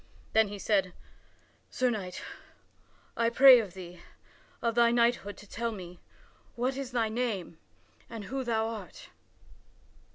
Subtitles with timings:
[0.33, 0.93] Then he said:
[1.69, 2.23] "Sir Knight,
[3.15, 3.99] I pray thee
[4.59, 5.99] of thy knighthood to tell me
[6.55, 7.59] what is thy name
[8.09, 9.09] and who thou art."